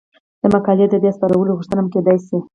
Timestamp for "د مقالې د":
0.41-0.93